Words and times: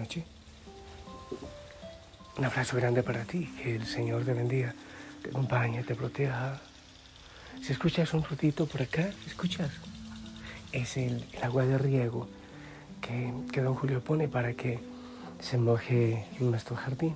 Noches. 0.00 0.24
Un 2.38 2.44
abrazo 2.46 2.76
grande 2.78 3.02
para 3.02 3.24
ti. 3.24 3.44
Que 3.62 3.76
el 3.76 3.86
Señor 3.86 4.24
te 4.24 4.32
bendiga, 4.32 4.74
te 5.22 5.28
acompañe, 5.28 5.82
te 5.82 5.94
proteja. 5.94 6.58
Si 7.62 7.72
escuchas 7.72 8.14
un 8.14 8.24
rutito 8.24 8.64
por 8.64 8.80
acá, 8.80 9.10
¿escuchas? 9.26 9.70
Es 10.72 10.96
el, 10.96 11.22
el 11.34 11.42
agua 11.42 11.66
de 11.66 11.76
riego 11.76 12.28
que, 13.02 13.30
que 13.52 13.60
don 13.60 13.74
Julio 13.74 14.00
pone 14.00 14.26
para 14.26 14.54
que 14.54 14.80
se 15.38 15.58
moje 15.58 16.24
nuestro 16.38 16.76
jardín, 16.76 17.14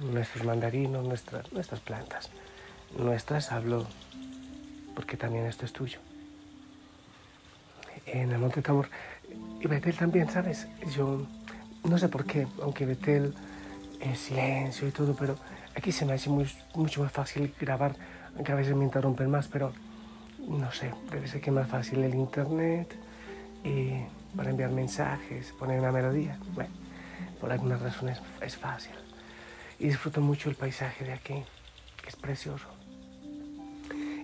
nuestros 0.00 0.44
mandarinos, 0.44 1.04
nuestras, 1.04 1.52
nuestras 1.52 1.80
plantas. 1.80 2.28
Nuestras 2.98 3.52
hablo 3.52 3.86
porque 4.96 5.16
también 5.16 5.46
esto 5.46 5.64
es 5.64 5.72
tuyo. 5.72 6.00
En 8.06 8.32
el 8.32 8.38
Monte 8.38 8.62
Tabor, 8.62 8.88
y 9.60 9.68
Betel 9.68 9.94
también, 9.94 10.28
¿sabes? 10.28 10.66
Yo 10.96 11.24
no 11.84 11.98
sé 11.98 12.08
por 12.08 12.24
qué, 12.24 12.46
aunque 12.62 12.86
Betel 12.86 13.34
es 14.00 14.18
silencio 14.18 14.88
y 14.88 14.90
todo, 14.90 15.14
pero 15.14 15.36
aquí 15.74 15.92
se 15.92 16.04
me 16.04 16.14
hace 16.14 16.30
mucho 16.30 17.02
más 17.02 17.12
fácil 17.12 17.54
grabar, 17.60 17.94
aunque 18.34 18.52
a 18.52 18.54
veces 18.54 18.74
me 18.74 18.84
interrumpen 18.84 19.30
más, 19.30 19.48
pero 19.48 19.72
no 20.48 20.72
sé, 20.72 20.92
debe 21.10 21.28
ser 21.28 21.40
que 21.40 21.50
es 21.50 21.54
más 21.54 21.68
fácil 21.68 22.02
el 22.02 22.14
internet 22.14 22.94
y 23.64 23.92
para 24.36 24.50
enviar 24.50 24.70
mensajes, 24.70 25.52
poner 25.58 25.80
una 25.80 25.92
melodía. 25.92 26.38
Bueno, 26.54 26.70
por 27.40 27.52
algunas 27.52 27.80
razones 27.80 28.20
es 28.40 28.56
fácil. 28.56 28.94
Y 29.78 29.86
disfruto 29.86 30.20
mucho 30.20 30.50
el 30.50 30.56
paisaje 30.56 31.04
de 31.04 31.12
aquí, 31.12 31.42
que 32.02 32.08
es 32.08 32.16
precioso. 32.16 32.66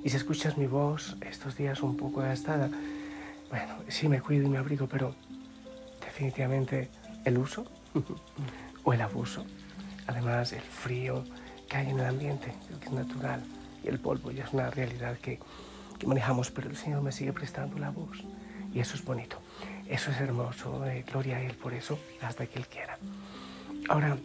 Y 0.05 0.09
si 0.09 0.17
escuchas 0.17 0.57
mi 0.57 0.67
voz 0.67 1.17
estos 1.23 1.57
días 1.57 1.83
un 1.83 1.97
poco 1.97 2.21
gastada, 2.21 2.71
bueno, 3.51 3.75
sí 3.89 4.09
me 4.09 4.21
cuido 4.21 4.47
y 4.47 4.49
me 4.49 4.59
abrigo, 4.59 4.87
pero 4.87 5.15
definitivamente 6.05 6.89
el 7.27 7.38
uso 7.38 7.66
o 8.84 8.92
el 8.92 9.00
abuso. 9.00 9.44
Además, 10.06 10.52
el 10.52 10.62
frío 10.62 11.24
que 11.69 11.77
hay 11.77 11.91
en 11.91 11.98
el 11.98 12.06
ambiente, 12.06 12.55
que 12.80 12.86
es 12.86 12.92
natural. 12.92 13.42
Y 13.84 13.88
el 13.88 13.98
polvo 13.98 14.30
ya 14.30 14.44
es 14.44 14.52
una 14.52 14.70
realidad 14.70 15.19
que, 15.19 15.41
que 15.98 16.06
manejamos, 16.06 16.50
pero 16.50 16.70
el 16.70 16.77
Señor 16.77 17.02
me 17.02 17.12
sigue 17.12 17.32
prestando 17.32 17.78
la 17.78 17.91
voz. 17.91 18.22
Y 18.72 18.78
eso 18.78 18.94
es 18.94 19.04
bonito. 19.04 19.38
Eso 19.88 20.10
es 20.10 20.20
hermoso. 20.20 20.86
eh, 20.86 21.04
gloria 21.10 21.38
a 21.38 21.42
Él 21.42 21.54
por 21.54 21.74
eso, 21.74 21.98
hasta 22.22 22.47
que 22.47 22.58
Él 22.58 22.66
quiera. 22.69 22.97
Ahora, 23.88 24.16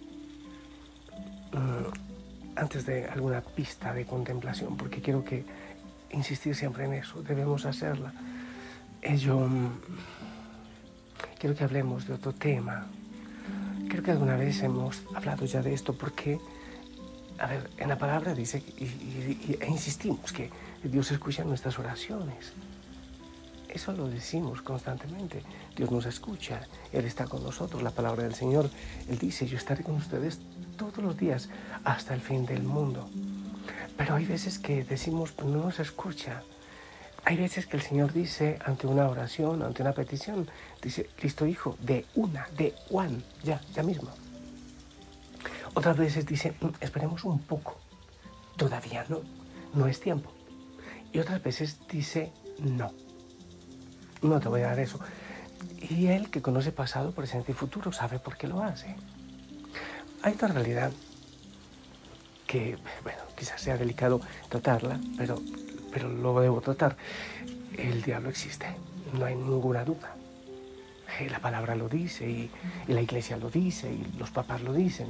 mm, 1.52 2.55
antes 2.55 2.85
de 2.85 3.06
alguna 3.06 3.41
pista 3.41 3.94
de 3.94 4.06
contemplación, 4.06 4.78
porque 4.78 5.01
quiero 5.01 5.23
que 5.23 5.44
insistir 6.11 6.56
siempre 6.56 6.85
en 6.85 6.94
eso, 6.94 7.23
debemos 7.23 7.66
hacerla. 7.66 8.13
Eh, 9.01 9.17
yo 9.17 9.40
mm, 9.40 9.69
quiero 11.41 11.56
que 11.56 11.63
hablemos 11.63 12.06
de 12.06 12.13
otro 12.13 12.34
tema. 12.34 12.85
Creo 13.90 14.03
que 14.03 14.12
alguna 14.12 14.35
vez 14.35 14.62
hemos 14.62 15.02
hablado 15.16 15.44
ya 15.46 15.63
de 15.63 15.74
esto 15.74 15.94
porque, 15.94 16.40
a 17.40 17.47
ver, 17.47 17.68
en 17.79 17.90
la 17.90 17.97
palabra 17.97 18.35
dice, 18.35 18.63
e 18.78 19.68
insistimos, 19.68 20.31
que 20.31 20.52
Dios 20.84 21.09
escucha 21.09 21.44
nuestras 21.44 21.79
oraciones. 21.79 22.53
Eso 23.68 23.91
lo 23.94 24.07
decimos 24.07 24.62
constantemente. 24.62 25.41
Dios 25.75 25.90
nos 25.90 26.06
escucha, 26.06 26.68
Él 26.94 27.06
está 27.06 27.25
con 27.25 27.41
nosotros. 27.41 27.81
La 27.81 27.90
palabra 27.90 28.22
del 28.22 28.35
Señor, 28.35 28.69
Él 29.09 29.18
dice, 29.18 29.47
yo 29.47 29.58
estaré 29.58 29.81
con 29.81 29.96
ustedes 29.96 30.38
todos 30.78 31.00
los 31.00 31.18
días 31.18 31.50
hasta 31.84 32.13
el 32.13 32.22
fin 32.22 32.46
del 32.46 32.62
mundo. 32.62 33.09
Pero 33.97 34.13
hay 34.13 34.25
veces 34.25 34.59
que 34.59 34.84
decimos, 34.84 35.31
pues 35.31 35.50
no 35.50 35.63
nos 35.63 35.79
escucha. 35.79 36.44
Hay 37.24 37.38
veces 37.38 37.68
que 37.68 37.78
el 37.78 37.84
Señor 37.84 38.14
dice 38.14 38.58
ante 38.66 38.88
una 38.88 39.08
oración, 39.08 39.62
ante 39.62 39.84
una 39.84 39.94
petición, 39.94 40.50
dice, 40.82 41.09
Cristo 41.16 41.46
Hijo, 41.46 41.78
de 41.80 42.06
una, 42.16 42.48
de 42.58 42.74
one, 42.90 43.22
ya, 43.44 43.62
ya 43.74 43.84
mismo. 43.84 44.09
Otras 45.74 45.98
veces 45.98 46.26
dice, 46.26 46.54
"Mm, 46.59 46.68
esperemos 46.82 47.24
un 47.24 47.40
poco, 47.40 47.78
todavía 48.58 49.06
no, 49.08 49.22
no 49.74 49.88
es 49.88 50.00
tiempo. 50.00 50.32
Y 51.14 51.20
otras 51.20 51.42
veces 51.44 51.78
dice, 51.90 52.32
no, 52.59 52.92
no 54.22 54.40
te 54.40 54.50
voy 54.50 54.62
a 54.62 54.68
dar 54.68 54.80
eso. 54.80 55.00
Y 55.80 56.08
Él 56.08 56.30
que 56.30 56.42
conoce 56.42 56.72
pasado, 56.72 57.12
presente 57.12 57.52
y 57.52 57.56
futuro, 57.56 57.92
sabe 57.92 58.20
por 58.20 58.38
qué 58.38 58.48
lo 58.48 58.64
hace. 58.64 58.96
Hay 60.24 60.34
otra 60.34 60.50
realidad 60.50 60.92
que, 62.51 62.78
bueno, 63.03 63.19
quizás 63.38 63.62
sea 63.62 63.78
delicado 63.78 64.19
tratarla, 64.50 65.00
pero, 65.17 65.39
pero 65.94 66.09
lo 66.09 66.38
debo 66.41 66.59
tratar. 66.59 66.97
El 67.78 68.01
diablo 68.01 68.29
existe, 68.29 68.66
no 69.13 69.23
hay 69.23 69.35
ninguna 69.35 69.85
duda. 69.85 70.16
Eh, 71.19 71.29
La 71.29 71.40
palabra 71.40 71.75
lo 71.75 71.88
dice 71.88 72.29
y, 72.29 72.51
y 72.90 72.94
la 72.94 73.01
iglesia 73.01 73.38
lo 73.38 73.50
dice 73.50 73.90
y 73.90 74.19
los 74.19 74.31
papás 74.31 74.61
lo 74.61 74.73
dicen. 74.73 75.07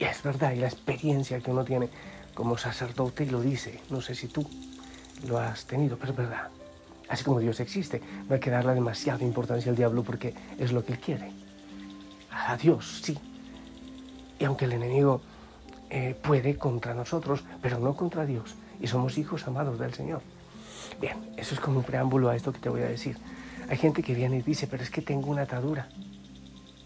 Y 0.00 0.04
es 0.04 0.20
verdad, 0.24 0.52
y 0.52 0.56
la 0.56 0.66
experiencia 0.66 1.38
que 1.38 1.52
uno 1.52 1.64
tiene 1.64 1.88
como 2.34 2.58
sacerdote 2.58 3.24
lo 3.26 3.40
dice. 3.40 3.80
No 3.88 4.00
sé 4.00 4.16
si 4.16 4.26
tú 4.26 4.44
lo 5.28 5.38
has 5.38 5.64
tenido, 5.64 5.96
pero 5.96 6.10
es 6.10 6.18
verdad. 6.18 6.48
Así 7.08 7.22
como 7.22 7.38
Dios 7.38 7.60
existe, 7.60 8.02
no 8.28 8.34
hay 8.34 8.40
que 8.40 8.50
darle 8.50 8.74
demasiada 8.74 9.22
importancia 9.22 9.70
al 9.70 9.76
diablo 9.76 10.02
porque 10.02 10.34
es 10.58 10.72
lo 10.72 10.84
que 10.84 10.94
él 10.94 10.98
quiere. 10.98 11.30
A 12.32 12.56
Dios, 12.56 13.00
sí. 13.04 13.16
Y 14.40 14.44
aunque 14.44 14.64
el 14.64 14.72
enemigo 14.72 15.20
eh, 15.90 16.14
puede 16.20 16.56
contra 16.56 16.94
nosotros, 16.94 17.44
pero 17.62 17.78
no 17.78 17.96
contra 17.96 18.26
Dios, 18.26 18.54
y 18.80 18.86
somos 18.86 19.18
hijos 19.18 19.46
amados 19.46 19.78
del 19.78 19.94
Señor. 19.94 20.22
Bien, 21.00 21.16
eso 21.36 21.54
es 21.54 21.60
como 21.60 21.78
un 21.78 21.84
preámbulo 21.84 22.28
a 22.28 22.36
esto 22.36 22.52
que 22.52 22.58
te 22.58 22.68
voy 22.68 22.82
a 22.82 22.88
decir. 22.88 23.16
Hay 23.68 23.76
gente 23.76 24.02
que 24.02 24.14
viene 24.14 24.38
y 24.38 24.42
dice, 24.42 24.66
pero 24.66 24.82
es 24.82 24.90
que 24.90 25.02
tengo 25.02 25.30
una 25.30 25.42
atadura. 25.42 25.88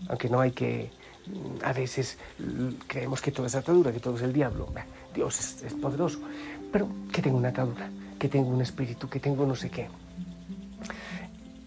Aunque 0.08 0.28
no 0.28 0.40
hay 0.40 0.50
que, 0.50 0.90
mm, 1.26 1.64
a 1.64 1.72
veces 1.72 2.18
mm, 2.38 2.68
creemos 2.86 3.20
que 3.22 3.30
todo 3.30 3.46
es 3.46 3.54
atadura, 3.54 3.92
que 3.92 4.00
todo 4.00 4.16
es 4.16 4.22
el 4.22 4.32
diablo. 4.32 4.68
Dios 5.14 5.38
es, 5.38 5.62
es 5.62 5.74
poderoso. 5.74 6.18
Pero 6.72 6.88
que 7.12 7.22
tengo 7.22 7.36
una 7.36 7.48
atadura, 7.48 7.88
que 8.18 8.28
tengo 8.28 8.48
un 8.48 8.60
espíritu, 8.60 9.08
que 9.08 9.20
tengo 9.20 9.46
no 9.46 9.54
sé 9.54 9.70
qué. 9.70 9.88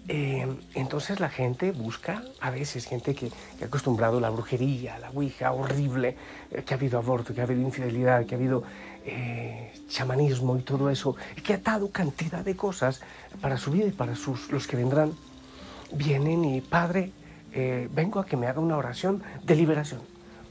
Eh, 0.08 0.46
entonces 0.76 1.20
la 1.20 1.30
gente 1.30 1.72
busca, 1.72 2.24
a 2.40 2.52
veces 2.52 2.86
gente 2.86 3.16
que, 3.16 3.32
ha 3.62 3.66
acostumbrado 3.66 4.20
a 4.20 4.22
la 4.22 4.30
brujería, 4.30 4.96
a 4.96 5.00
la 5.00 5.10
ouija 5.10 5.52
horrible, 5.52 6.16
eh, 6.52 6.64
que 6.64 6.74
ha 6.74 6.78
habido 6.78 7.00
aborto, 7.00 7.34
que 7.34 7.42
ha 7.42 7.46
habido 7.46 7.62
infidelidad, 7.62 8.26
que 8.26 8.36
ha 8.36 8.38
habido 8.38 8.64
eh, 9.04 9.74
chamanismo 9.90 10.58
y 10.58 10.62
todo 10.62 10.92
eso, 10.92 11.16
y 11.36 11.42
que 11.42 11.54
ha 11.54 11.58
atado 11.58 11.90
cantidad 11.90 12.46
de 12.46 12.56
cosas 12.56 13.02
para 13.42 13.58
su 13.58 13.72
vida 13.72 13.88
y 13.88 13.92
para 13.92 14.16
sus, 14.16 14.52
los 14.52 14.68
que 14.68 14.78
vendrán, 14.78 15.12
vienen 15.92 16.46
y, 16.46 16.62
Padre, 16.62 17.12
vengo 17.94 18.20
a 18.20 18.26
que 18.26 18.36
me 18.36 18.48
haga 18.48 18.60
una 18.60 18.76
oración 18.76 19.24
de 19.44 19.56
liberación. 19.56 20.02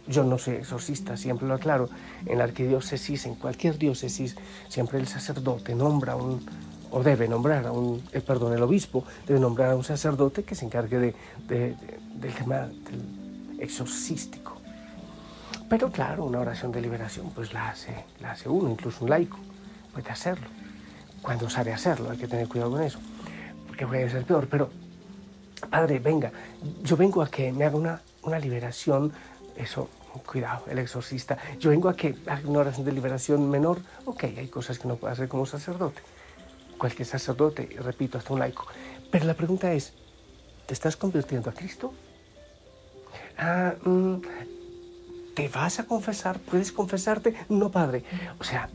Yo 0.06 0.24
no 0.24 0.38
soy 0.38 0.54
exorcista, 0.54 1.18
siempre 1.18 1.46
lo 1.46 1.52
aclaro. 1.52 1.90
En 2.24 2.38
la 2.38 2.44
arquidiócesis, 2.44 3.26
en 3.26 3.34
cualquier 3.34 3.76
diócesis, 3.76 4.36
siempre 4.68 4.98
el 4.98 5.06
sacerdote 5.06 5.74
nombra 5.74 6.16
un, 6.16 6.46
o 6.94 7.02
debe 7.02 7.26
nombrar 7.26 7.66
a 7.66 7.72
un, 7.72 8.02
eh, 8.12 8.20
perdón, 8.20 8.52
el 8.54 8.62
obispo 8.62 9.04
debe 9.26 9.40
nombrar 9.40 9.72
a 9.72 9.76
un 9.76 9.82
sacerdote 9.82 10.44
que 10.44 10.54
se 10.54 10.64
encargue 10.64 10.98
de, 10.98 11.14
de- 11.48 11.58
de- 11.74 11.98
del 12.14 12.32
tema 12.32 12.58
del 12.68 13.58
exorcístico. 13.58 14.52
Pero 15.68 15.90
claro, 15.90 16.24
una 16.24 16.38
oración 16.40 16.70
de 16.70 16.80
liberación 16.80 17.30
pues 17.34 17.52
la 17.52 17.70
hace, 17.70 18.04
la 18.20 18.30
hace 18.32 18.48
uno, 18.48 18.70
incluso 18.70 19.02
un 19.04 19.10
laico 19.10 19.38
puede 19.92 20.08
hacerlo. 20.10 20.46
Cuando 21.20 21.50
sabe 21.50 21.72
hacerlo, 21.72 22.10
hay 22.10 22.18
que 22.18 22.28
tener 22.28 22.46
cuidado 22.48 22.70
con 22.70 22.82
eso, 22.82 23.00
porque 23.66 23.86
puede 23.86 24.08
ser 24.10 24.24
peor. 24.24 24.46
Pero, 24.48 24.70
padre, 25.70 25.98
venga, 25.98 26.30
yo 26.84 26.96
vengo 26.96 27.22
a 27.22 27.28
que 27.28 27.50
me 27.52 27.64
haga 27.64 27.76
una, 27.76 28.00
una 28.22 28.38
liberación, 28.38 29.12
eso, 29.56 29.88
cuidado, 30.30 30.64
el 30.70 30.78
exorcista. 30.78 31.38
Yo 31.58 31.70
vengo 31.70 31.88
a 31.88 31.96
que 31.96 32.14
haga 32.26 32.46
una 32.48 32.60
oración 32.60 32.84
de 32.84 32.92
liberación 32.92 33.50
menor. 33.50 33.78
Ok, 34.04 34.24
hay 34.24 34.48
cosas 34.48 34.78
que 34.78 34.86
no 34.86 34.96
puedo 34.96 35.12
hacer 35.12 35.26
como 35.28 35.44
sacerdote. 35.46 36.00
Cualquier 36.78 37.06
sacerdote, 37.06 37.68
repito, 37.80 38.18
hasta 38.18 38.32
un 38.32 38.40
laico. 38.40 38.66
Pero 39.10 39.26
la 39.26 39.34
pregunta 39.34 39.72
es, 39.72 39.94
¿Te 40.66 40.72
estás 40.72 40.96
convirtiendo 40.96 41.50
a 41.50 41.52
Cristo? 41.52 41.92
Ah, 43.36 43.74
mm, 43.84 44.16
¿Te 45.34 45.48
vas 45.48 45.78
a 45.78 45.84
confesar? 45.84 46.38
¿Puedes 46.38 46.72
confesarte? 46.72 47.34
No, 47.48 47.70
Padre. 47.70 48.04
O 48.38 48.44
sea, 48.44 48.70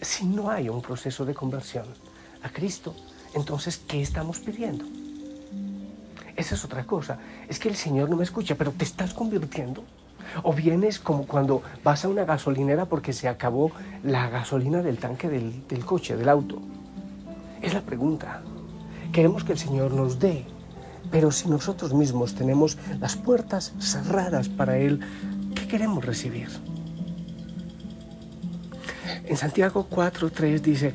si 0.00 0.24
no 0.24 0.50
hay 0.50 0.68
un 0.68 0.82
proceso 0.82 1.24
de 1.24 1.34
conversión 1.34 1.86
a 2.42 2.50
Cristo, 2.50 2.94
entonces, 3.34 3.78
¿qué 3.78 4.02
estamos 4.02 4.38
pidiendo? 4.38 4.84
Esa 6.36 6.54
es 6.54 6.64
otra 6.64 6.84
cosa. 6.84 7.18
Es 7.48 7.58
que 7.58 7.68
el 7.68 7.76
Señor 7.76 8.08
no 8.08 8.16
me 8.16 8.24
escucha, 8.24 8.54
pero 8.54 8.70
te 8.70 8.84
estás 8.84 9.14
convirtiendo. 9.14 9.82
O 10.42 10.52
vienes 10.52 10.98
como 10.98 11.26
cuando 11.26 11.62
vas 11.82 12.04
a 12.04 12.08
una 12.08 12.24
gasolinera 12.24 12.86
porque 12.86 13.12
se 13.12 13.28
acabó 13.28 13.72
la 14.04 14.28
gasolina 14.28 14.82
del 14.82 14.98
tanque 14.98 15.28
del, 15.28 15.66
del 15.66 15.84
coche, 15.84 16.16
del 16.16 16.28
auto. 16.28 16.60
Es 17.64 17.72
la 17.72 17.80
pregunta. 17.80 18.42
Queremos 19.10 19.42
que 19.42 19.52
el 19.52 19.58
Señor 19.58 19.94
nos 19.94 20.18
dé, 20.18 20.44
pero 21.10 21.32
si 21.32 21.48
nosotros 21.48 21.94
mismos 21.94 22.34
tenemos 22.34 22.76
las 23.00 23.16
puertas 23.16 23.72
cerradas 23.80 24.50
para 24.50 24.76
Él, 24.76 25.00
¿qué 25.54 25.66
queremos 25.66 26.04
recibir? 26.04 26.48
En 29.24 29.38
Santiago 29.38 29.88
4.3 29.90 30.60
dice, 30.60 30.92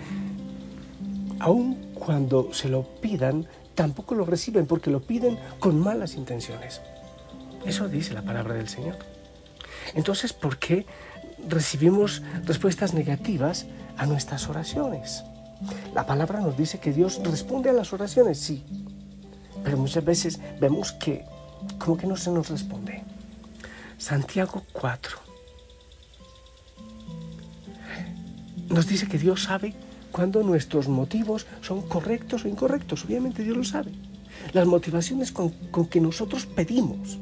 aun 1.40 1.74
cuando 1.96 2.54
se 2.54 2.70
lo 2.70 2.84
pidan, 3.02 3.48
tampoco 3.74 4.14
lo 4.14 4.26
reciben 4.26 4.68
porque 4.68 4.92
lo 4.92 5.02
piden 5.02 5.40
con 5.60 5.80
malas 5.80 6.14
intenciones. 6.14 6.82
Eso 7.66 7.90
dice 7.90 8.14
la 8.14 8.22
palabra 8.22 8.54
del 8.54 8.70
Señor. 8.70 8.98
Entonces, 9.96 10.34
¿por 10.34 10.60
qué 10.60 10.86
recibimos 11.48 12.22
respuestas 12.46 12.94
negativas 12.94 13.66
a 13.98 14.06
nuestras 14.06 14.48
oraciones? 14.50 15.24
La 15.94 16.06
palabra 16.06 16.40
nos 16.40 16.58
dice 16.58 16.80
que 16.80 16.94
Dios 16.94 17.20
responde 17.24 17.70
a 17.70 17.74
las 17.74 17.92
oraciones, 17.94 18.40
sí, 18.40 18.64
pero 19.64 19.78
muchas 19.78 20.06
veces 20.06 20.40
vemos 20.60 20.92
que 20.94 21.26
como 21.78 21.98
que 21.98 22.08
no 22.08 22.16
se 22.16 22.32
nos 22.32 22.50
responde. 22.50 23.04
Santiago 23.98 24.64
4 24.72 25.30
nos 28.70 28.88
dice 28.88 29.08
que 29.08 29.18
Dios 29.18 29.44
sabe 29.44 29.74
cuando 30.12 30.44
nuestros 30.44 30.88
motivos 30.88 31.48
son 31.62 31.82
correctos 31.82 32.46
o 32.46 32.48
incorrectos. 32.48 33.04
Obviamente 33.06 33.44
Dios 33.44 33.58
lo 33.58 33.64
sabe. 33.64 33.92
Las 34.54 34.68
motivaciones 34.68 35.32
con, 35.32 35.50
con 35.72 35.88
que 35.88 36.00
nosotros 36.00 36.46
pedimos. 36.46 37.20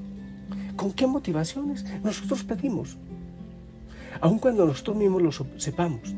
¿Con 0.75 0.91
qué 0.91 1.07
motivaciones 1.07 1.85
nosotros 2.03 2.43
pedimos? 2.43 2.97
Aun 4.21 4.39
cuando 4.39 4.65
nosotros 4.65 4.97
mismos 4.97 5.21
lo 5.21 5.31
sepamos. 5.59 6.13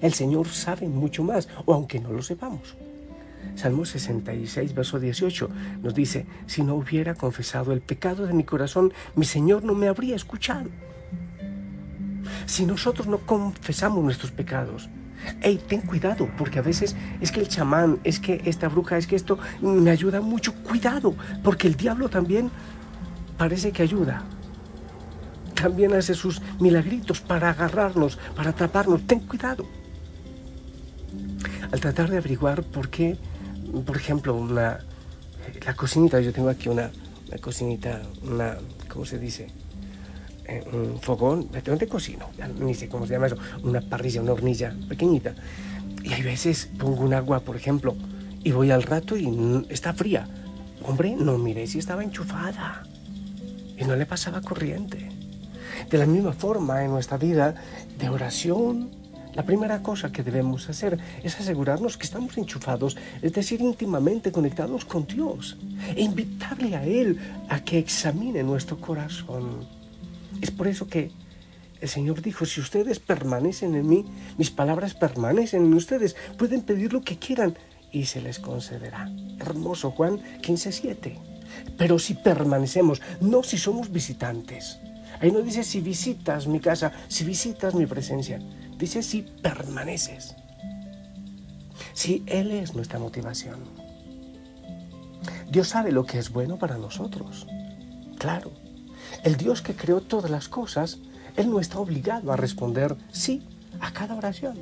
El 0.00 0.14
Señor 0.14 0.48
sabe 0.48 0.88
mucho 0.88 1.22
más, 1.22 1.48
o 1.66 1.74
aunque 1.74 2.00
no 2.00 2.12
lo 2.12 2.22
sepamos. 2.22 2.76
Salmo 3.54 3.84
66, 3.84 4.74
verso 4.74 4.98
18 4.98 5.50
nos 5.82 5.94
dice, 5.94 6.26
si 6.46 6.62
no 6.62 6.74
hubiera 6.74 7.14
confesado 7.14 7.72
el 7.72 7.80
pecado 7.80 8.26
de 8.26 8.32
mi 8.32 8.44
corazón, 8.44 8.92
mi 9.14 9.24
Señor 9.24 9.64
no 9.64 9.74
me 9.74 9.88
habría 9.88 10.16
escuchado. 10.16 10.70
Si 12.46 12.64
nosotros 12.64 13.06
no 13.06 13.18
confesamos 13.18 14.02
nuestros 14.02 14.30
pecados, 14.30 14.88
hey, 15.40 15.60
ten 15.66 15.80
cuidado, 15.82 16.28
porque 16.38 16.58
a 16.58 16.62
veces 16.62 16.96
es 17.20 17.32
que 17.32 17.40
el 17.40 17.48
chamán, 17.48 17.98
es 18.04 18.20
que 18.20 18.42
esta 18.44 18.68
bruja, 18.68 18.96
es 18.96 19.06
que 19.06 19.16
esto 19.16 19.38
me 19.60 19.90
ayuda 19.90 20.20
mucho. 20.20 20.54
Cuidado, 20.54 21.14
porque 21.42 21.66
el 21.66 21.76
diablo 21.76 22.08
también 22.08 22.50
parece 23.36 23.72
que 23.72 23.82
ayuda. 23.82 24.22
También 25.54 25.92
hace 25.94 26.14
sus 26.14 26.40
milagritos 26.58 27.20
para 27.20 27.50
agarrarnos, 27.50 28.18
para 28.34 28.50
atraparnos. 28.50 29.06
Ten 29.06 29.20
cuidado. 29.20 29.66
Al 31.72 31.80
tratar 31.80 32.10
de 32.10 32.16
averiguar 32.18 32.64
por 32.64 32.88
qué, 32.88 33.16
por 33.86 33.96
ejemplo, 33.96 34.34
una, 34.34 34.80
la 35.64 35.74
cocinita, 35.74 36.20
yo 36.20 36.32
tengo 36.32 36.48
aquí 36.48 36.68
una, 36.68 36.90
una 37.28 37.38
cocinita, 37.38 38.02
una, 38.22 38.56
¿cómo 38.88 39.04
se 39.04 39.18
dice? 39.18 39.48
Eh, 40.46 40.64
un 40.72 41.00
fogón, 41.00 41.48
¿dónde 41.64 41.86
cocino? 41.86 42.26
Ni 42.58 42.74
sé 42.74 42.88
cómo 42.88 43.06
se 43.06 43.12
llama 43.12 43.28
eso, 43.28 43.36
una 43.62 43.80
parrilla, 43.80 44.20
una 44.20 44.32
hornilla 44.32 44.74
pequeñita. 44.88 45.34
Y 46.02 46.12
hay 46.12 46.22
veces 46.22 46.68
pongo 46.76 47.02
un 47.02 47.14
agua, 47.14 47.40
por 47.40 47.54
ejemplo, 47.54 47.94
y 48.42 48.50
voy 48.50 48.72
al 48.72 48.82
rato 48.82 49.16
y 49.16 49.64
está 49.68 49.92
fría. 49.92 50.26
Hombre, 50.82 51.14
no 51.14 51.38
miré 51.38 51.68
si 51.68 51.78
estaba 51.78 52.02
enchufada 52.02 52.82
y 53.78 53.84
no 53.84 53.94
le 53.94 54.06
pasaba 54.06 54.40
corriente. 54.40 55.08
De 55.88 55.98
la 55.98 56.06
misma 56.06 56.32
forma, 56.32 56.84
en 56.84 56.90
nuestra 56.90 57.16
vida 57.16 57.54
de 57.98 58.08
oración, 58.08 58.90
la 59.34 59.44
primera 59.44 59.82
cosa 59.82 60.10
que 60.12 60.22
debemos 60.22 60.68
hacer 60.68 60.98
es 61.22 61.38
asegurarnos 61.38 61.96
que 61.96 62.04
estamos 62.04 62.36
enchufados, 62.36 62.96
es 63.22 63.32
decir, 63.32 63.60
íntimamente 63.60 64.32
conectados 64.32 64.84
con 64.84 65.06
Dios, 65.06 65.56
e 65.94 66.02
invitarle 66.02 66.76
a 66.76 66.84
Él 66.84 67.18
a 67.48 67.60
que 67.60 67.78
examine 67.78 68.42
nuestro 68.42 68.80
corazón. 68.80 69.66
Es 70.40 70.50
por 70.50 70.66
eso 70.66 70.88
que 70.88 71.10
el 71.80 71.88
Señor 71.88 72.20
dijo, 72.20 72.44
si 72.44 72.60
ustedes 72.60 72.98
permanecen 72.98 73.74
en 73.74 73.88
mí, 73.88 74.04
mis 74.36 74.50
palabras 74.50 74.94
permanecen 74.94 75.64
en 75.64 75.74
ustedes, 75.74 76.14
pueden 76.36 76.62
pedir 76.62 76.92
lo 76.92 77.02
que 77.02 77.16
quieran 77.16 77.56
y 77.92 78.04
se 78.04 78.20
les 78.20 78.38
concederá. 78.38 79.10
Hermoso 79.38 79.90
Juan 79.92 80.20
15:7. 80.42 81.18
Pero 81.76 81.98
si 81.98 82.14
permanecemos, 82.14 83.00
no 83.20 83.42
si 83.42 83.58
somos 83.58 83.90
visitantes. 83.90 84.78
Ahí 85.20 85.32
no 85.32 85.40
dice 85.40 85.64
si 85.64 85.80
visitas 85.80 86.46
mi 86.46 86.60
casa, 86.60 86.92
si 87.08 87.24
visitas 87.24 87.74
mi 87.74 87.86
presencia. 87.86 88.40
Dice 88.80 89.02
si 89.02 89.20
permaneces. 89.20 90.34
Si 91.92 92.24
Él 92.26 92.50
es 92.50 92.74
nuestra 92.74 92.98
motivación. 92.98 93.60
Dios 95.50 95.68
sabe 95.68 95.92
lo 95.92 96.06
que 96.06 96.18
es 96.18 96.30
bueno 96.30 96.58
para 96.58 96.78
nosotros. 96.78 97.46
Claro. 98.18 98.52
El 99.22 99.36
Dios 99.36 99.60
que 99.60 99.74
creó 99.74 100.00
todas 100.00 100.30
las 100.30 100.48
cosas, 100.48 100.98
Él 101.36 101.50
no 101.50 101.60
está 101.60 101.78
obligado 101.78 102.32
a 102.32 102.36
responder 102.36 102.96
sí 103.12 103.42
a 103.80 103.92
cada 103.92 104.16
oración. 104.16 104.58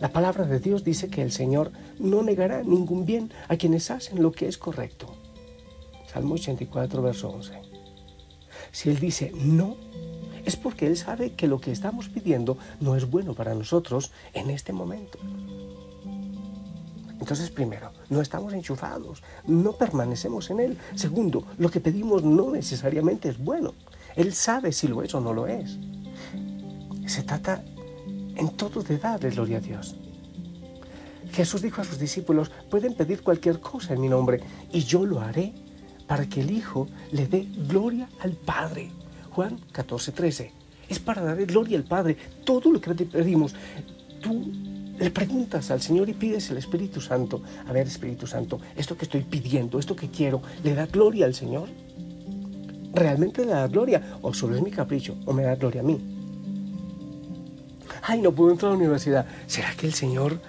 La 0.00 0.12
palabra 0.12 0.44
de 0.44 0.60
Dios 0.60 0.84
dice 0.84 1.08
que 1.08 1.22
el 1.22 1.32
Señor 1.32 1.72
no 1.98 2.22
negará 2.22 2.62
ningún 2.62 3.04
bien 3.04 3.32
a 3.48 3.56
quienes 3.56 3.90
hacen 3.90 4.22
lo 4.22 4.30
que 4.30 4.46
es 4.46 4.58
correcto. 4.58 5.16
Salmo 6.06 6.34
84, 6.34 7.02
verso 7.02 7.30
11. 7.30 7.62
Si 8.70 8.90
Él 8.90 9.00
dice 9.00 9.32
no, 9.34 9.76
es 10.44 10.56
porque 10.56 10.86
Él 10.86 10.96
sabe 10.96 11.32
que 11.32 11.48
lo 11.48 11.60
que 11.60 11.72
estamos 11.72 12.08
pidiendo 12.08 12.58
no 12.80 12.96
es 12.96 13.10
bueno 13.10 13.34
para 13.34 13.54
nosotros 13.54 14.12
en 14.34 14.50
este 14.50 14.72
momento. 14.72 15.18
Entonces, 17.20 17.50
primero, 17.50 17.90
no 18.08 18.20
estamos 18.20 18.52
enchufados, 18.52 19.22
no 19.46 19.72
permanecemos 19.72 20.50
en 20.50 20.60
Él. 20.60 20.78
Segundo, 20.94 21.44
lo 21.58 21.70
que 21.70 21.80
pedimos 21.80 22.22
no 22.22 22.50
necesariamente 22.52 23.28
es 23.28 23.38
bueno. 23.38 23.74
Él 24.16 24.32
sabe 24.32 24.72
si 24.72 24.88
lo 24.88 25.02
es 25.02 25.14
o 25.14 25.20
no 25.20 25.32
lo 25.34 25.46
es. 25.46 25.78
Se 27.06 27.22
trata 27.22 27.62
en 28.36 28.50
todo 28.50 28.82
de 28.82 28.98
darle 28.98 29.30
gloria 29.30 29.58
a 29.58 29.60
Dios. 29.60 29.96
Jesús 31.32 31.62
dijo 31.62 31.80
a 31.80 31.84
sus 31.84 31.98
discípulos, 31.98 32.50
pueden 32.70 32.94
pedir 32.94 33.22
cualquier 33.22 33.60
cosa 33.60 33.94
en 33.94 34.00
mi 34.00 34.08
nombre 34.08 34.40
y 34.72 34.84
yo 34.84 35.04
lo 35.04 35.20
haré 35.20 35.52
para 36.06 36.26
que 36.26 36.40
el 36.40 36.50
Hijo 36.50 36.88
le 37.12 37.26
dé 37.26 37.46
gloria 37.68 38.08
al 38.20 38.32
Padre. 38.32 38.90
Juan 39.30 39.58
14, 39.72 40.12
13. 40.12 40.52
Es 40.88 40.98
para 40.98 41.22
darle 41.22 41.46
gloria 41.46 41.78
al 41.78 41.84
Padre. 41.84 42.16
Todo 42.44 42.72
lo 42.72 42.80
que 42.80 42.94
te 42.94 43.04
pedimos, 43.04 43.54
tú 44.22 44.52
le 44.98 45.10
preguntas 45.10 45.70
al 45.70 45.80
Señor 45.80 46.08
y 46.08 46.14
pides 46.14 46.50
el 46.50 46.56
Espíritu 46.56 47.00
Santo. 47.00 47.42
A 47.66 47.72
ver, 47.72 47.86
Espíritu 47.86 48.26
Santo, 48.26 48.60
esto 48.76 48.96
que 48.96 49.04
estoy 49.04 49.22
pidiendo, 49.22 49.78
esto 49.78 49.94
que 49.94 50.08
quiero, 50.08 50.42
¿le 50.64 50.74
da 50.74 50.86
gloria 50.86 51.26
al 51.26 51.34
Señor? 51.34 51.68
¿Realmente 52.92 53.44
le 53.44 53.52
da 53.52 53.68
gloria? 53.68 54.18
¿O 54.22 54.34
solo 54.34 54.56
es 54.56 54.62
mi 54.62 54.70
capricho? 54.70 55.16
¿O 55.24 55.32
me 55.32 55.42
da 55.42 55.54
gloria 55.54 55.82
a 55.82 55.84
mí? 55.84 56.00
Ay, 58.02 58.20
no 58.20 58.32
puedo 58.32 58.50
entrar 58.50 58.70
a 58.70 58.74
la 58.74 58.78
universidad. 58.78 59.26
¿Será 59.46 59.74
que 59.76 59.86
el 59.86 59.92
Señor 59.92 60.40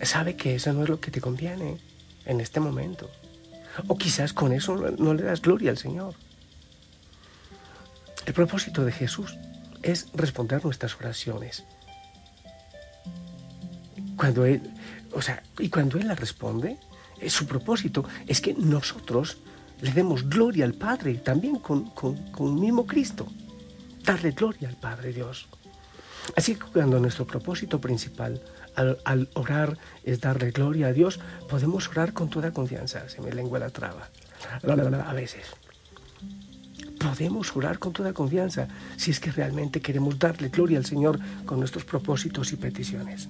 sabe 0.00 0.36
que 0.36 0.54
eso 0.54 0.72
no 0.72 0.84
es 0.84 0.88
lo 0.88 1.00
que 1.00 1.10
te 1.10 1.20
conviene 1.20 1.78
en 2.24 2.40
este 2.40 2.60
momento? 2.60 3.10
O 3.88 3.96
quizás 3.98 4.32
con 4.32 4.52
eso 4.52 4.76
no 4.76 5.14
le 5.14 5.24
das 5.24 5.42
gloria 5.42 5.70
al 5.70 5.78
Señor. 5.78 6.14
El 8.26 8.32
propósito 8.32 8.84
de 8.84 8.92
Jesús 8.92 9.36
es 9.82 10.08
responder 10.14 10.64
nuestras 10.64 10.94
oraciones 10.96 11.64
cuando 14.16 14.44
Él, 14.44 14.62
o 15.12 15.22
sea, 15.22 15.42
y 15.58 15.68
cuando 15.68 15.98
Él 15.98 16.08
la 16.08 16.14
responde, 16.14 16.78
eh, 17.20 17.30
su 17.30 17.46
propósito 17.46 18.04
es 18.26 18.40
que 18.40 18.54
nosotros 18.54 19.38
le 19.80 19.92
demos 19.92 20.28
gloria 20.28 20.64
al 20.64 20.74
Padre, 20.74 21.14
también 21.14 21.56
con, 21.56 21.90
con, 21.90 22.16
con 22.30 22.48
el 22.48 22.54
mismo 22.54 22.86
Cristo. 22.86 23.26
Darle 24.02 24.30
gloria 24.30 24.68
al 24.68 24.76
Padre 24.76 25.12
Dios. 25.12 25.46
Así 26.36 26.54
que 26.54 26.64
cuando 26.72 26.98
nuestro 27.00 27.26
propósito 27.26 27.80
principal 27.80 28.40
al, 28.76 28.98
al, 29.04 29.28
orar 29.34 29.76
es 30.04 30.20
darle 30.20 30.50
gloria 30.52 30.88
a 30.88 30.92
Dios, 30.92 31.20
podemos 31.48 31.88
orar 31.88 32.12
con 32.12 32.30
toda 32.30 32.52
confianza. 32.52 33.08
Se 33.08 33.20
me 33.20 33.30
lengua 33.32 33.58
la 33.58 33.70
traba. 33.70 34.08
A 34.62 35.12
veces. 35.12 35.44
Podemos 37.04 37.54
orar 37.54 37.78
con 37.78 37.92
toda 37.92 38.14
confianza 38.14 38.66
si 38.96 39.10
es 39.10 39.20
que 39.20 39.30
realmente 39.30 39.82
queremos 39.82 40.18
darle 40.18 40.48
gloria 40.48 40.78
al 40.78 40.86
Señor 40.86 41.20
con 41.44 41.58
nuestros 41.58 41.84
propósitos 41.84 42.52
y 42.52 42.56
peticiones. 42.56 43.28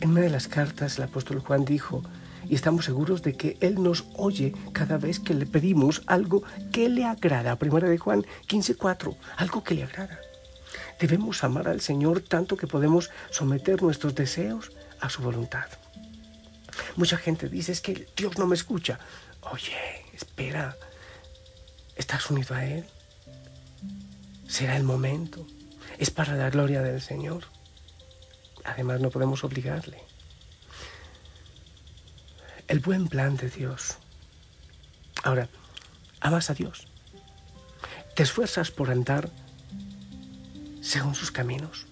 En 0.00 0.10
una 0.10 0.20
de 0.20 0.28
las 0.28 0.46
cartas 0.46 0.98
el 0.98 1.04
apóstol 1.04 1.40
Juan 1.40 1.64
dijo 1.64 2.02
y 2.46 2.54
estamos 2.54 2.84
seguros 2.84 3.22
de 3.22 3.32
que 3.32 3.56
Él 3.60 3.82
nos 3.82 4.04
oye 4.14 4.52
cada 4.72 4.98
vez 4.98 5.20
que 5.20 5.32
le 5.32 5.46
pedimos 5.46 6.02
algo 6.06 6.42
que 6.70 6.90
le 6.90 7.06
agrada. 7.06 7.56
Primera 7.56 7.88
de 7.88 7.96
Juan 7.96 8.26
15:4, 8.46 9.16
algo 9.38 9.64
que 9.64 9.74
le 9.74 9.84
agrada. 9.84 10.18
Debemos 11.00 11.42
amar 11.44 11.66
al 11.66 11.80
Señor 11.80 12.20
tanto 12.20 12.58
que 12.58 12.66
podemos 12.66 13.10
someter 13.30 13.82
nuestros 13.82 14.14
deseos 14.14 14.70
a 15.00 15.08
su 15.08 15.22
voluntad. 15.22 15.66
Mucha 16.96 17.16
gente 17.16 17.48
dice 17.48 17.72
es 17.72 17.80
que 17.80 18.06
Dios 18.16 18.36
no 18.36 18.46
me 18.46 18.54
escucha. 18.54 18.98
Oye, 19.50 19.72
espera, 20.12 20.76
¿estás 21.98 22.30
unido 22.30 22.54
a 22.54 22.64
Él? 22.64 22.86
Será 24.48 24.76
el 24.76 24.84
momento. 24.84 25.46
Es 25.98 26.10
para 26.10 26.34
la 26.34 26.48
gloria 26.48 26.80
del 26.80 27.02
Señor. 27.02 27.44
Además, 28.64 29.00
no 29.00 29.10
podemos 29.10 29.44
obligarle. 29.44 30.00
El 32.66 32.80
buen 32.80 33.08
plan 33.08 33.36
de 33.36 33.50
Dios. 33.50 33.98
Ahora, 35.22 35.48
amas 36.20 36.48
a 36.48 36.54
Dios. 36.54 36.86
Te 38.14 38.22
esfuerzas 38.22 38.70
por 38.70 38.90
andar 38.90 39.30
según 40.80 41.14
sus 41.14 41.30
caminos. 41.30 41.86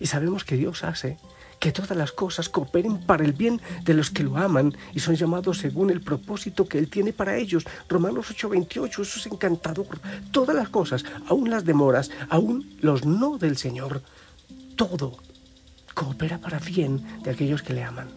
Y 0.00 0.06
sabemos 0.06 0.44
que 0.44 0.56
Dios 0.56 0.84
hace 0.84 1.16
que 1.58 1.72
todas 1.72 1.96
las 1.96 2.12
cosas 2.12 2.48
cooperen 2.48 2.98
para 2.98 3.24
el 3.24 3.32
bien 3.32 3.60
de 3.84 3.94
los 3.94 4.10
que 4.10 4.22
lo 4.22 4.36
aman 4.36 4.76
y 4.94 5.00
son 5.00 5.16
llamados 5.16 5.58
según 5.58 5.90
el 5.90 6.00
propósito 6.00 6.66
que 6.66 6.78
Él 6.78 6.88
tiene 6.88 7.12
para 7.12 7.36
ellos. 7.36 7.64
Romanos 7.88 8.30
8:28, 8.30 9.02
eso 9.02 9.18
es 9.18 9.26
encantador. 9.26 9.98
Todas 10.30 10.54
las 10.54 10.68
cosas, 10.68 11.04
aún 11.28 11.50
las 11.50 11.64
demoras, 11.64 12.10
aún 12.28 12.76
los 12.80 13.04
no 13.04 13.38
del 13.38 13.56
Señor, 13.56 14.02
todo 14.76 15.18
coopera 15.94 16.38
para 16.38 16.60
bien 16.60 17.02
de 17.22 17.30
aquellos 17.30 17.62
que 17.62 17.74
le 17.74 17.82
aman. 17.82 18.08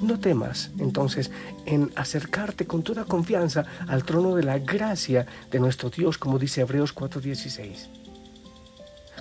No 0.00 0.18
temas, 0.18 0.70
entonces, 0.78 1.30
en 1.66 1.90
acercarte 1.96 2.66
con 2.66 2.82
toda 2.82 3.04
confianza 3.04 3.64
al 3.88 4.04
trono 4.04 4.34
de 4.36 4.42
la 4.42 4.58
gracia 4.58 5.26
de 5.50 5.58
nuestro 5.58 5.90
Dios, 5.90 6.16
como 6.16 6.38
dice 6.38 6.60
Hebreos 6.60 6.94
4:16. 6.94 7.88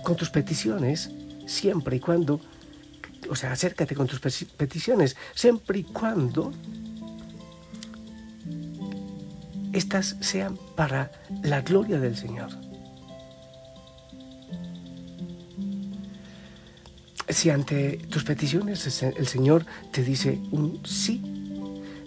Con 0.03 0.15
tus 0.15 0.29
peticiones, 0.29 1.09
siempre 1.47 1.97
y 1.97 1.99
cuando 1.99 2.39
o 3.29 3.35
sea, 3.35 3.51
acércate 3.51 3.95
con 3.95 4.07
tus 4.07 4.19
peticiones, 4.19 5.15
siempre 5.33 5.79
y 5.79 5.83
cuando 5.83 6.51
estas 9.73 10.15
sean 10.21 10.57
para 10.75 11.11
la 11.43 11.61
gloria 11.61 11.99
del 11.99 12.15
Señor. 12.15 12.49
Si 17.27 17.49
ante 17.49 17.97
tus 18.09 18.23
peticiones 18.23 19.01
el 19.01 19.27
Señor 19.27 19.65
te 19.91 20.03
dice 20.03 20.39
un 20.51 20.81
sí, 20.85 21.21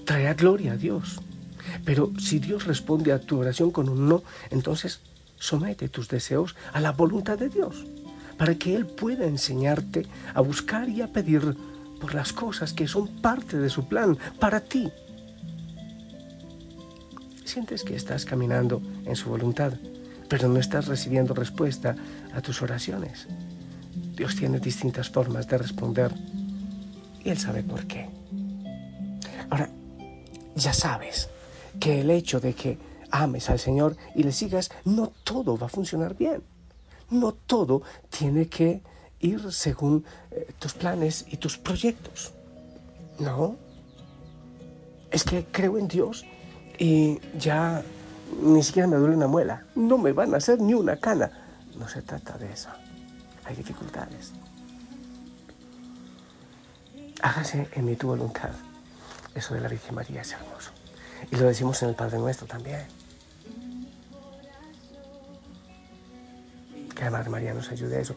traerá 0.06 0.34
gloria 0.34 0.72
a 0.72 0.76
Dios. 0.76 1.20
Pero 1.84 2.12
si 2.18 2.38
Dios 2.38 2.64
responde 2.64 3.12
a 3.12 3.20
tu 3.20 3.38
oración 3.38 3.70
con 3.70 3.88
un 3.88 4.08
no, 4.08 4.22
entonces 4.50 5.00
somete 5.38 5.88
tus 5.88 6.08
deseos 6.08 6.56
a 6.72 6.80
la 6.80 6.92
voluntad 6.92 7.38
de 7.38 7.48
Dios 7.48 7.84
para 8.38 8.54
que 8.54 8.74
Él 8.74 8.86
pueda 8.86 9.26
enseñarte 9.26 10.06
a 10.32 10.40
buscar 10.40 10.88
y 10.88 11.02
a 11.02 11.12
pedir 11.12 11.56
por 12.00 12.14
las 12.14 12.32
cosas 12.32 12.72
que 12.72 12.86
son 12.86 13.08
parte 13.20 13.58
de 13.58 13.68
su 13.68 13.88
plan 13.88 14.16
para 14.38 14.60
ti. 14.60 14.90
Sientes 17.44 17.82
que 17.82 17.96
estás 17.96 18.24
caminando 18.24 18.80
en 19.04 19.16
su 19.16 19.28
voluntad, 19.28 19.72
pero 20.28 20.48
no 20.48 20.60
estás 20.60 20.86
recibiendo 20.86 21.34
respuesta 21.34 21.96
a 22.32 22.40
tus 22.40 22.62
oraciones. 22.62 23.26
Dios 24.14 24.36
tiene 24.36 24.60
distintas 24.60 25.10
formas 25.10 25.48
de 25.48 25.58
responder 25.58 26.12
y 27.24 27.30
Él 27.30 27.38
sabe 27.38 27.62
por 27.64 27.86
qué. 27.86 28.08
Ahora, 29.50 29.68
ya 30.54 30.72
sabes 30.72 31.28
que 31.80 32.00
el 32.00 32.10
hecho 32.10 32.38
de 32.38 32.54
que 32.54 32.78
ames 33.10 33.50
al 33.50 33.58
Señor 33.58 33.96
y 34.14 34.22
le 34.22 34.32
sigas, 34.32 34.70
no 34.84 35.12
todo 35.24 35.56
va 35.56 35.66
a 35.66 35.70
funcionar 35.70 36.16
bien 36.16 36.42
no 37.10 37.32
todo 37.32 37.82
tiene 38.10 38.48
que 38.48 38.82
ir 39.20 39.52
según 39.52 40.04
eh, 40.30 40.52
tus 40.58 40.74
planes 40.74 41.26
y 41.30 41.36
tus 41.36 41.58
proyectos. 41.58 42.32
No. 43.18 43.56
Es 45.10 45.24
que 45.24 45.46
creo 45.50 45.78
en 45.78 45.88
Dios 45.88 46.24
y 46.78 47.20
ya 47.38 47.82
ni 48.42 48.62
siquiera 48.62 48.86
me 48.86 48.96
duele 48.96 49.16
una 49.16 49.26
muela. 49.26 49.64
No 49.74 49.98
me 49.98 50.12
van 50.12 50.34
a 50.34 50.36
hacer 50.36 50.60
ni 50.60 50.74
una 50.74 50.96
cana. 50.96 51.30
No 51.76 51.88
se 51.88 52.02
trata 52.02 52.36
de 52.38 52.52
eso. 52.52 52.68
Hay 53.44 53.56
dificultades. 53.56 54.32
Hágase 57.22 57.68
en 57.72 57.84
mí 57.84 57.96
tu 57.96 58.08
voluntad. 58.08 58.50
Eso 59.34 59.54
de 59.54 59.60
la 59.60 59.68
Virgen 59.68 59.94
María 59.94 60.22
es 60.22 60.32
hermoso. 60.32 60.70
Y 61.30 61.36
lo 61.36 61.46
decimos 61.46 61.82
en 61.82 61.90
el 61.90 61.94
Padre 61.94 62.18
Nuestro 62.18 62.46
también. 62.46 62.86
Que 66.98 67.04
la 67.04 67.12
Madre 67.12 67.30
María 67.30 67.54
nos 67.54 67.70
ayude 67.70 67.96
a 67.96 68.00
eso. 68.00 68.16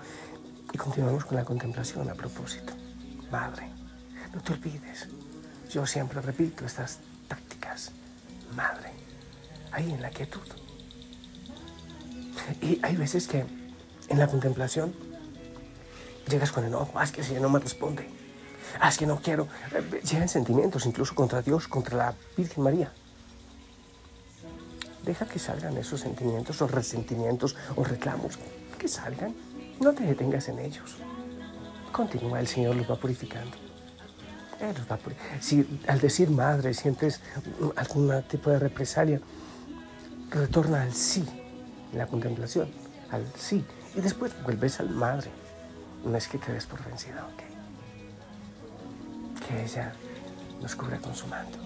Y 0.74 0.78
continuamos 0.78 1.24
con 1.26 1.38
la 1.38 1.46
contemplación 1.46 2.10
a 2.10 2.16
propósito. 2.16 2.74
Madre, 3.32 3.70
no 4.34 4.42
te 4.42 4.54
olvides. 4.54 5.08
Yo 5.70 5.86
siempre 5.86 6.20
repito 6.20 6.66
estas 6.66 6.98
tácticas. 7.28 7.92
Madre, 8.56 8.90
ahí 9.72 9.92
en 9.92 10.02
la 10.02 10.10
quietud. 10.10 10.42
Y 12.60 12.80
hay 12.82 12.96
veces 12.96 13.28
que 13.28 13.46
en 14.10 14.18
la 14.18 14.26
contemplación 14.26 14.96
llegas 16.28 16.52
con 16.52 16.66
enojo. 16.66 16.92
Ah, 16.96 17.04
es 17.04 17.12
que 17.12 17.24
Señor 17.24 17.44
no 17.44 17.50
me 17.50 17.60
responde. 17.60 18.10
Ah, 18.80 18.90
es 18.90 18.98
que 18.98 19.06
no 19.06 19.22
quiero. 19.22 19.48
Llegan 20.10 20.28
sentimientos 20.28 20.88
incluso 20.88 21.14
contra 21.14 21.44
Dios, 21.44 21.68
contra 21.68 21.98
la 21.98 22.16
Virgen 22.36 22.64
María. 22.64 22.92
Deja 25.06 25.28
que 25.28 25.38
salgan 25.38 25.78
esos 25.78 26.02
sentimientos 26.02 26.60
o 26.64 26.68
resentimientos 26.68 27.56
o 27.76 27.84
reclamos 27.84 28.40
que 28.82 28.88
salgan, 28.88 29.36
no 29.80 29.94
te 29.94 30.04
detengas 30.04 30.50
en 30.50 30.58
ellos. 30.58 30.96
Continúa, 31.92 32.40
el 32.40 32.48
Señor 32.48 32.76
los 32.76 32.90
va 32.90 32.96
purificando. 32.96 33.56
Si 35.40 35.80
al 35.88 36.00
decir 36.00 36.32
madre 36.32 36.74
sientes 36.74 37.22
algún 37.76 38.24
tipo 38.24 38.50
de 38.50 38.58
represalia, 38.58 39.22
retorna 40.32 40.82
al 40.82 40.94
sí 40.94 41.24
en 41.92 41.98
la 42.00 42.08
contemplación, 42.08 42.72
al 43.12 43.24
sí, 43.36 43.64
y 43.96 44.02
después 44.02 44.34
vuelves 44.44 44.80
al 44.80 44.90
madre. 44.90 45.30
No 46.04 46.18
es 46.18 46.28
que 46.28 46.40
te 46.40 46.52
des 46.52 46.66
por 46.66 46.84
vencida, 46.84 47.28
¿ok? 47.34 47.44
Que 49.48 49.64
ella 49.64 49.94
nos 50.60 50.76
cubra 50.76 50.98
con 50.98 51.14
su 51.14 51.28
manto. 51.28 51.60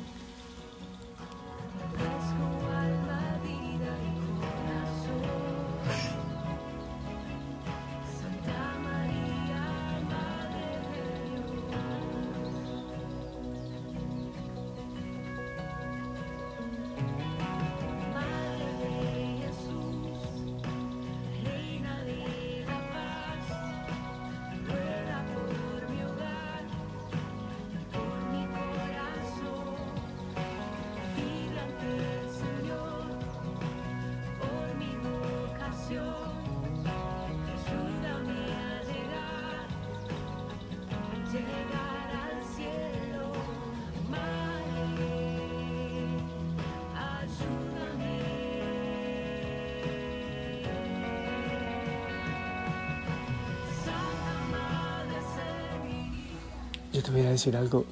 Te 57.05 57.12
voy 57.12 57.21
a 57.21 57.29
decir 57.29 57.55
algo, 57.55 57.85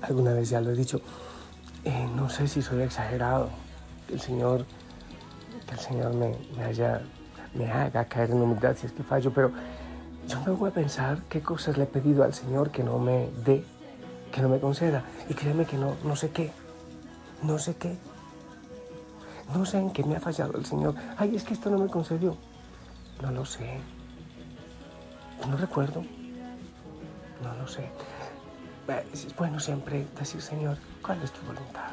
alguna 0.00 0.32
vez 0.32 0.50
ya 0.50 0.60
lo 0.60 0.70
he 0.70 0.76
dicho, 0.76 1.00
eh, 1.84 2.06
no 2.14 2.30
sé 2.30 2.46
si 2.46 2.62
soy 2.62 2.82
exagerado, 2.82 3.50
que 4.06 4.14
el 4.14 4.20
Señor, 4.20 4.64
que 5.66 5.74
el 5.74 5.80
Señor 5.80 6.14
me, 6.14 6.36
haya, 6.62 7.02
me 7.52 7.68
haga 7.68 8.04
caer 8.04 8.30
en 8.30 8.40
humildad 8.40 8.76
si 8.76 8.86
es 8.86 8.92
que 8.92 9.02
fallo, 9.02 9.32
pero 9.34 9.50
yo 10.28 10.40
me 10.46 10.52
voy 10.52 10.70
a 10.70 10.72
pensar 10.72 11.22
qué 11.28 11.42
cosas 11.42 11.76
le 11.76 11.82
he 11.82 11.86
pedido 11.88 12.22
al 12.22 12.32
Señor 12.32 12.70
que 12.70 12.84
no 12.84 12.96
me 13.00 13.28
dé, 13.44 13.64
que 14.30 14.40
no 14.40 14.48
me 14.48 14.60
conceda, 14.60 15.02
y 15.28 15.34
créeme 15.34 15.64
que 15.64 15.76
no, 15.76 15.96
no 16.04 16.14
sé 16.14 16.30
qué, 16.30 16.52
no 17.42 17.58
sé 17.58 17.74
qué, 17.74 17.98
no 19.52 19.66
sé 19.66 19.78
en 19.78 19.90
qué 19.90 20.04
me 20.04 20.14
ha 20.14 20.20
fallado 20.20 20.56
el 20.56 20.64
Señor, 20.64 20.94
ay, 21.18 21.34
es 21.34 21.42
que 21.42 21.54
esto 21.54 21.70
no 21.70 21.78
me 21.78 21.88
concedió, 21.88 22.36
no 23.20 23.32
lo 23.32 23.44
sé, 23.44 23.80
no 25.50 25.56
recuerdo, 25.56 26.04
no 27.42 27.54
lo 27.60 27.66
sé. 27.66 27.90
Es 29.12 29.34
bueno 29.36 29.58
siempre 29.60 30.06
decir, 30.18 30.40
Señor, 30.40 30.76
¿cuál 31.02 31.22
es 31.22 31.32
tu 31.32 31.44
voluntad? 31.46 31.90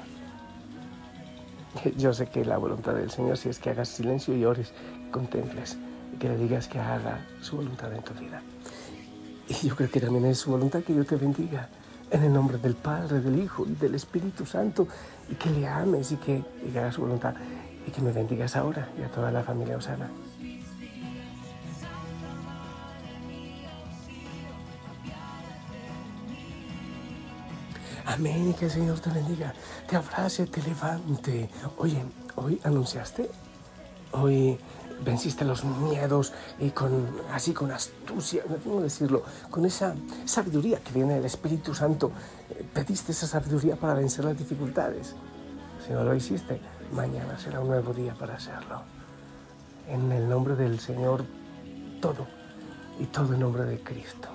Yo 1.97 2.13
sé 2.13 2.27
que 2.27 2.43
la 2.45 2.57
voluntad 2.57 2.93
del 2.93 3.11
Señor 3.11 3.37
si 3.37 3.49
es 3.49 3.59
que 3.59 3.69
hagas 3.69 3.89
silencio 3.89 4.35
y 4.35 4.45
ores, 4.45 4.73
contemples, 5.11 5.77
y 6.13 6.17
que 6.17 6.29
le 6.29 6.37
digas 6.37 6.67
que 6.67 6.79
haga 6.79 7.25
su 7.41 7.57
voluntad 7.57 7.93
en 7.93 8.03
tu 8.03 8.13
vida. 8.13 8.41
Y 9.47 9.67
yo 9.67 9.75
creo 9.75 9.89
que 9.89 9.99
también 9.99 10.25
es 10.25 10.39
su 10.39 10.51
voluntad 10.51 10.81
que 10.81 10.93
Dios 10.93 11.07
te 11.07 11.17
bendiga 11.17 11.67
en 12.09 12.23
el 12.23 12.33
nombre 12.33 12.57
del 12.57 12.75
Padre, 12.75 13.19
del 13.19 13.39
Hijo 13.41 13.65
y 13.65 13.75
del 13.75 13.95
Espíritu 13.95 14.45
Santo, 14.45 14.87
y 15.29 15.35
que 15.35 15.49
le 15.49 15.67
ames 15.67 16.11
y 16.11 16.17
que, 16.17 16.43
y 16.65 16.71
que 16.71 16.79
haga 16.79 16.91
su 16.91 17.01
voluntad, 17.01 17.33
y 17.85 17.91
que 17.91 18.01
me 18.01 18.11
bendigas 18.11 18.55
ahora 18.55 18.89
y 18.97 19.03
a 19.03 19.09
toda 19.09 19.31
la 19.31 19.43
familia 19.43 19.77
Osana. 19.77 20.09
Amén 28.13 28.53
que 28.53 28.65
el 28.65 28.71
Señor 28.71 28.99
te 28.99 29.09
bendiga, 29.09 29.53
te 29.87 29.95
abrace, 29.95 30.45
te 30.45 30.61
levante. 30.63 31.49
Oye, 31.77 32.03
hoy 32.35 32.59
anunciaste, 32.65 33.31
hoy 34.11 34.59
venciste 35.05 35.45
los 35.45 35.63
miedos 35.63 36.33
y 36.59 36.71
con 36.71 36.91
así 37.31 37.53
con 37.53 37.71
astucia, 37.71 38.43
no 38.65 38.81
decirlo, 38.81 39.23
con 39.49 39.65
esa 39.65 39.95
sabiduría 40.25 40.79
que 40.79 40.91
viene 40.91 41.15
del 41.15 41.23
Espíritu 41.23 41.73
Santo, 41.73 42.11
eh, 42.49 42.65
pediste 42.73 43.13
esa 43.13 43.27
sabiduría 43.27 43.77
para 43.77 43.93
vencer 43.93 44.25
las 44.25 44.37
dificultades. 44.37 45.15
Si 45.87 45.93
no 45.93 46.03
lo 46.03 46.13
hiciste, 46.13 46.59
mañana 46.91 47.39
será 47.39 47.61
un 47.61 47.69
nuevo 47.69 47.93
día 47.93 48.13
para 48.13 48.35
hacerlo. 48.35 48.81
En 49.87 50.11
el 50.11 50.27
nombre 50.27 50.57
del 50.57 50.81
Señor, 50.81 51.23
todo 52.01 52.27
y 52.99 53.05
todo 53.05 53.33
en 53.33 53.39
nombre 53.39 53.63
de 53.63 53.81
Cristo. 53.81 54.27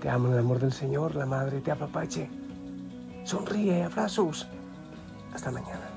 Te 0.00 0.08
amo 0.08 0.28
en 0.28 0.34
el 0.34 0.38
amor 0.38 0.60
del 0.60 0.72
Señor, 0.72 1.16
la 1.16 1.26
Madre 1.26 1.60
te 1.60 1.72
apapache. 1.72 2.39
Sonríe, 3.24 3.82
abrazos. 3.84 4.48
Hasta 5.34 5.50
mañana. 5.50 5.89